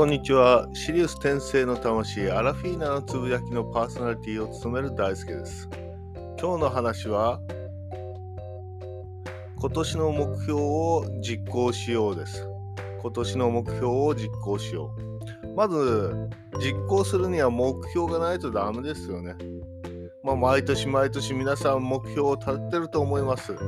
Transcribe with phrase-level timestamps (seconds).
[0.00, 0.66] こんにちは。
[0.72, 5.68] シリウス転生の魂、アラフィーナのつぶやきのパーソナリティを務める大輔です。
[6.40, 7.38] 今日の話は、
[9.60, 12.48] 今年の目標を実行しようです。
[13.02, 14.94] 今年の目標を実行しよ
[15.44, 15.54] う。
[15.54, 19.34] まず、実行するには目標がないとダメですよね。
[20.22, 23.52] まあ、毎年毎年皆さん目標を立ててると思います。
[23.52, 23.58] ね。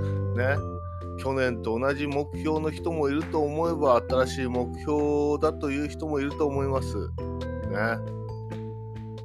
[1.22, 6.96] 去年と同じ目標の人もいると思えば新しい目標だという人もいると思います。
[6.96, 8.22] ね。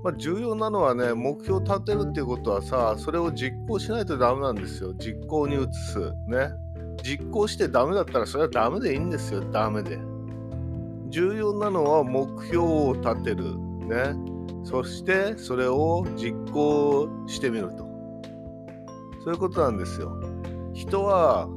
[0.04, 4.94] まあ、重要なのはね、目標を立てるっていうことはさ、それを実行しないとダメなんですよ。
[4.94, 6.00] 実行に移す。
[6.28, 6.52] ね。
[7.04, 9.42] 実行してダメだったらそれはダメでいいんですよ。
[9.52, 9.98] ダメで。
[11.10, 13.58] 重要なのは目標を立てる。
[13.58, 14.14] ね。
[14.64, 17.88] そしてそれを実行してみると。
[19.24, 20.12] そういうことなんですよ。
[20.74, 21.50] 人は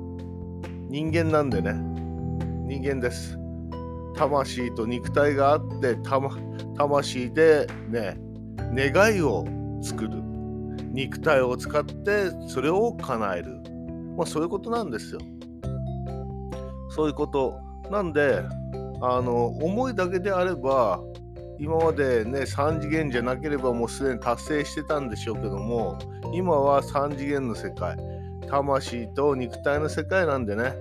[0.90, 1.72] 人間なんでね。
[2.66, 3.38] 人間です。
[4.16, 5.96] 魂と肉体があって
[6.76, 8.18] 魂でね
[8.74, 9.45] 願いを
[9.80, 10.10] 作る。
[10.92, 13.60] 肉体を使ってそれを叶える。
[14.16, 15.20] まあそういうことなんですよ。
[16.88, 18.43] そういうことなんで
[19.00, 21.00] あの思いだけであれば
[21.60, 25.96] 今までね3次元じゃなければもうすでに達成してたんでしょうけども
[26.34, 27.96] 今は3次元の世界。
[28.51, 30.74] 魂と肉体の世界なんでね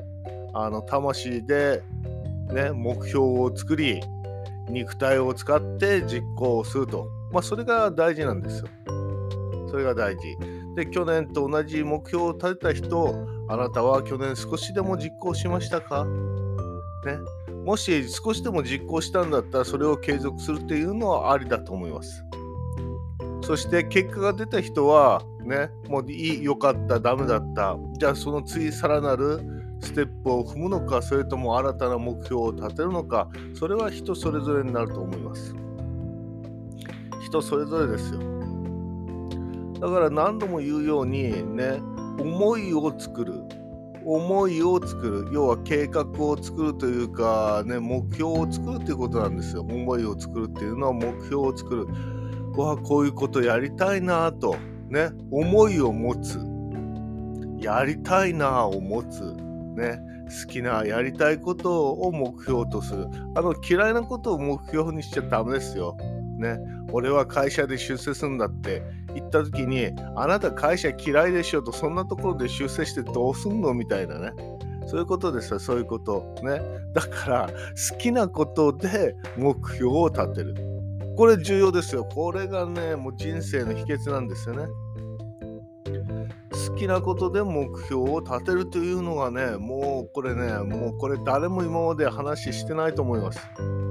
[0.54, 1.84] あの魂で、
[2.52, 4.02] ね、目標を作り
[4.70, 8.68] 肉体を使って実行すると、まあ、それが大事なんですよ。
[9.70, 10.22] それが大事。
[10.76, 16.10] で去年と同じ目標を立てた人あなたは去年少しでも実行しましたか、ね、
[17.66, 22.24] もし少しでも実行したんだったらそれを継続するっていうのはありだと思います。
[23.50, 27.80] そして結果が出た人はねもういい良かったダメだった。
[27.98, 29.40] じゃあその次さらなる
[29.82, 35.56] ステップを踏むのかそれとも新たな目標を立てるのかそれは人それぞれになると思います。
[37.26, 38.20] 人それぞれですよ。
[39.80, 41.82] だから何度も言うようにね
[42.20, 43.34] 思いを作る。
[44.06, 45.28] 思いを作る。
[45.34, 49.64] 要は計画を作るというかね目標を作るということなんですよ。
[49.64, 51.88] 思いを作るっていうのは目標を作る。
[52.58, 54.56] わあこういうことやりたいなと
[54.90, 56.40] ね思いを持つ。
[57.60, 59.36] やりたいなを持つ。
[59.76, 63.08] ね好きなやりたいことを目標とする。
[63.36, 65.98] あの嫌いなことを目標にしちゃダメですよ。
[66.38, 66.58] ね、
[66.94, 68.82] 俺は会社で出世するんだって。
[69.16, 74.32] 言った時にあなた会社嫌いでしょとそんなところで出世してどうすんのみたいなね。
[74.86, 76.36] そういうことですよそういうこと。
[76.44, 76.62] ね
[76.94, 77.50] だから
[77.92, 80.79] 好きなことで目標を立てる。
[81.20, 84.68] これ重要ですよこれがねもう人生の秘訣なんですよね
[86.70, 93.40] 好きなことで目標を立てるというのがね、もうこれね、もうこれ誰も今まで話してないと思います。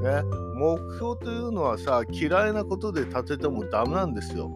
[0.03, 0.23] ね、
[0.55, 4.51] 目標というのはさ、嫌いなことで立ててもダメなんですよ。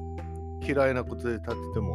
[0.66, 1.94] 嫌いなことで立てても。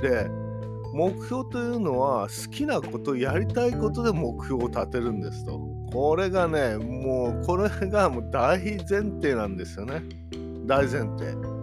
[0.00, 0.47] で、
[0.92, 5.58] 目標というのは好きなこと、やりたいことで目標を立てるんですと。
[5.92, 10.02] これがね、もうこれがもう大前提なんですよね。
[10.66, 11.58] 大前提。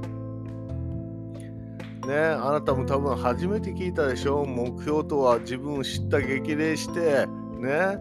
[2.06, 7.26] ねあなたも多分初めて聞いたでしょ目標とは自分を知った激励して
[7.60, 7.98] ね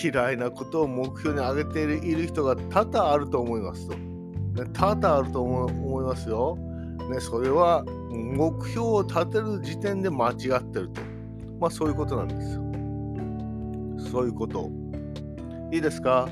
[0.00, 6.56] 嫌いなことを目標に挙げている人が多々あると思いますと、ね、多々あると思いますよ、
[7.06, 11.00] ね、それは目標を立てる時点で間違ってると
[11.58, 14.70] まあそういうことなんですよそういうこと
[15.72, 16.28] いいですか？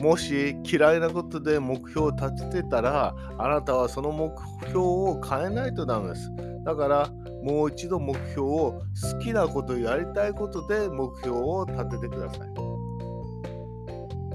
[0.00, 4.32] もし嫌いなことで目標を立ててたらあなたはその目
[4.66, 6.32] 標を変えないとダメです。
[6.64, 7.10] だから
[7.44, 8.82] もう一度目標を
[9.12, 12.63] 好きなことやりたいことで目標を立ててください。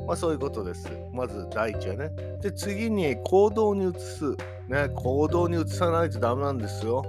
[0.09, 0.89] まあそういうことです。
[1.13, 2.09] まず第一はね。
[2.41, 4.35] で次に行動に移す。
[4.67, 7.03] ね、行動に移さないとダメなんですよ。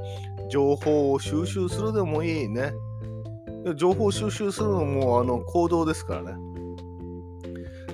[0.50, 2.74] 情報を収集するでもいいね。
[3.74, 6.49] 情報収集するのもあの行動ですからね。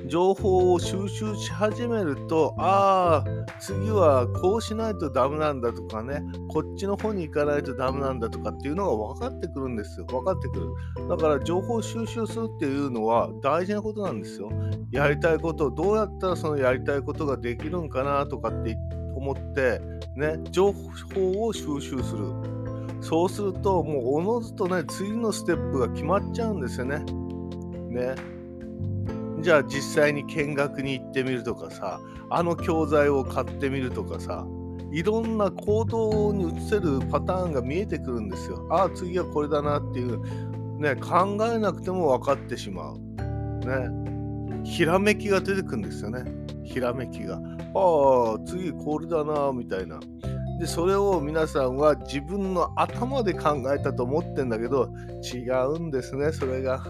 [0.08, 10.06] 情報を収集し始めるとああ次はこうしないとダメなんだとかねこっちの方に行かないとダメなんだとかっていうのが分かってくるんですよ。
[10.06, 11.08] 分かってくる。
[11.08, 14.50] だから情報収集するっていうのは大事なことなんですよ。
[14.90, 18.76] やりたいことをどうやったらそのやりたいことができるんかなとかって
[19.14, 19.80] 思って
[20.14, 22.32] ね情報を収集する。
[23.00, 27.04] そうするともうおのずとね次のステップが決まっちゃうんですよね。
[27.90, 28.35] ね。
[29.40, 32.00] じゃあ実際に見学に行ってみるとかさ
[32.30, 34.46] あの教材を買ってみるとかさ
[34.92, 38.66] いろんな行動に移せるパターンが見えてくるんですよ。
[38.70, 40.20] ああ次はこれだなっていう
[40.78, 42.98] ね考えなくても分かってしまう。
[42.98, 44.06] ね
[44.66, 46.24] ひらめきが出てくるんですよね。
[46.64, 47.36] ひらめきが。
[47.36, 50.00] ああ、次これだな、みたいな。
[50.58, 54.90] で、それを皆さんは自分の頭で考えたと思ってんだけど、
[55.22, 56.82] 違うんですね、それが。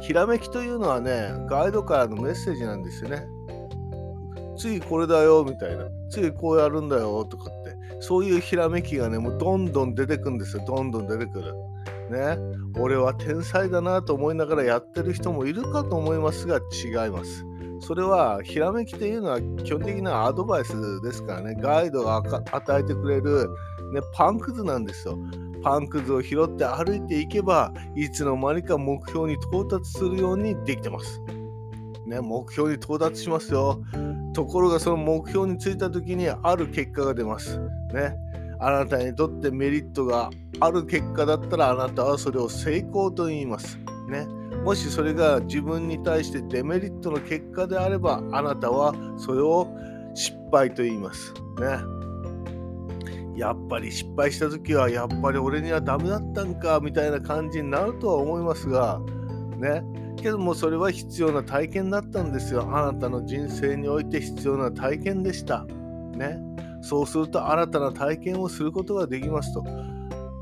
[0.00, 3.26] ひらめきというのはね、ガイドからのメッセージなんですよね。
[4.56, 5.86] 次これだよ、みたいな。
[6.10, 7.76] 次こうやるんだよ、とかって。
[8.00, 10.64] そういうひらめきがね、もうどんどん出てくんですよ。
[10.66, 11.54] どんどん出てくる。
[12.10, 12.38] ね。
[12.78, 17.44] 俺は天才だなと思いながらやってる人もいるかと思いますが、違います。
[17.80, 23.48] それはひらめきというのは基本的なアドバイスですからね、ガイドが与えてくれる、
[23.92, 25.16] ね、パンくずなんですよ。
[25.62, 31.20] パンくずを拾って歩いていけば、いつの間にか目標に到達するようにできてます。
[32.06, 33.80] ね、目標に到達しますよ。
[34.32, 37.58] ところがその目標に着いた時にある結果が出ます。
[37.92, 38.16] ね。
[38.58, 40.30] あなたにとってメリットが
[40.60, 43.78] ある結果だったらあなたはそれを成功と言います。
[44.08, 44.26] ね。
[44.64, 49.68] もしそれが自分に対してデメリットの結果であればあなたはそれを
[50.14, 51.32] 失敗と言います。
[51.58, 51.99] ね。
[53.40, 59.00] やっぱり失敗した時はやっぱり俺にはダメだったんかみたいな感じになるとは思いますが
[59.56, 59.82] ね。
[60.16, 62.68] けどもそれは必要な体験だったんですよ。
[62.70, 65.64] あなたの人生において必要な体験でした。
[66.14, 66.38] ね。
[66.82, 69.64] そうすると新たな体験をすることができますと。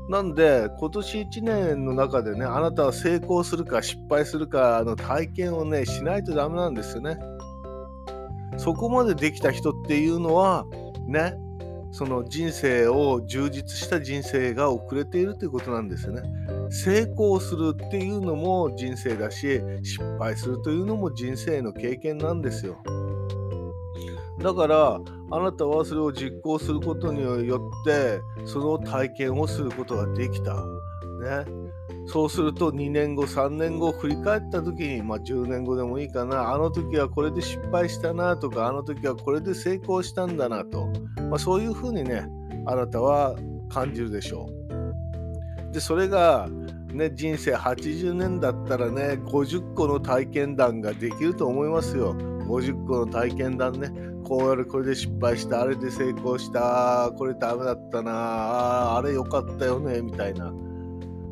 [0.09, 7.17] なんで今年1年の中でねあなたは成功するか失敗するかの体験をねしないとダメなんですよね。
[8.57, 10.65] そこまでできた人っていうのは
[11.07, 11.33] ね。
[11.91, 16.21] その人生を充実した人生が遅れているということなんですよね。
[16.69, 22.77] 成功するっていうのも人生だし失敗するというのも人生の経験なんですよ。
[24.39, 24.99] だから
[25.31, 30.55] あなたはそれを実行することによってその体験をすることができた。
[31.19, 31.45] ね。
[32.07, 36.51] そうすると2年後3年後振り返った時にまあ10年後でもいいかな。
[36.53, 40.87] あの時はこれで失敗したなとかあの時はこれで成功したんだなと、
[41.29, 42.27] まあ、そういうふうにね
[42.65, 43.35] あなたは
[43.69, 44.49] 感じるでしょ
[45.69, 45.73] う。
[45.73, 46.47] でそれが
[46.91, 52.15] ね人生80年だったらね50個の体験談ができると思いますよ。
[52.15, 53.91] 50個の体験談ね。
[54.23, 55.61] こうやるこれで失敗した。
[55.61, 57.11] あれで成功した。
[57.17, 58.11] これダメだったな。
[58.11, 60.01] ああれ良かったよね。
[60.01, 60.51] みたいな。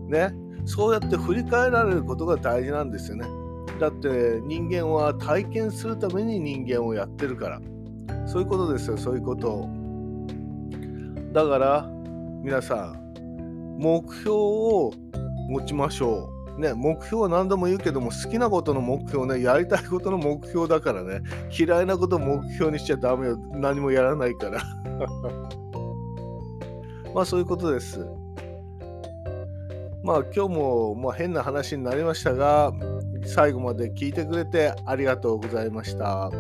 [0.07, 0.33] ね
[0.65, 3.25] そうやって振り返られることが大事なんですよね。
[3.79, 7.61] だって人間は体験するために人間をやってるから。
[8.25, 9.69] そういうことですよ、そういうことを。
[11.31, 11.89] だから
[12.43, 14.91] 皆さん、目標を
[15.49, 16.37] 持ちましょう。
[16.59, 21.21] ね、目標は何度も言うけども好きなことの目標ねやりたいことの目標だからね
[21.55, 24.63] 嫌いなことを目標にしちゃダメよ何もやらないから
[27.13, 28.03] まあそういうことです
[30.07, 32.71] まあ今日もまあ変な話になりましたが
[33.25, 36.31] 最後まで聞いてくれてありがとうございました。